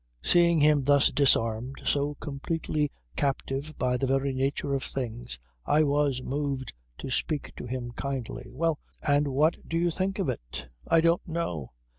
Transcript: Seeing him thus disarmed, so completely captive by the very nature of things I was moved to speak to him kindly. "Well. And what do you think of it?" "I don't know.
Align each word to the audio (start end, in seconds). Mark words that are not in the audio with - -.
Seeing 0.23 0.59
him 0.61 0.83
thus 0.85 1.11
disarmed, 1.11 1.81
so 1.85 2.15
completely 2.15 2.89
captive 3.15 3.75
by 3.77 3.97
the 3.97 4.07
very 4.07 4.33
nature 4.33 4.73
of 4.73 4.81
things 4.81 5.37
I 5.63 5.83
was 5.83 6.23
moved 6.23 6.73
to 6.97 7.11
speak 7.11 7.53
to 7.57 7.67
him 7.67 7.91
kindly. 7.91 8.47
"Well. 8.49 8.79
And 9.03 9.27
what 9.27 9.69
do 9.69 9.77
you 9.77 9.91
think 9.91 10.17
of 10.17 10.27
it?" 10.27 10.65
"I 10.87 11.01
don't 11.01 11.27
know. 11.27 11.69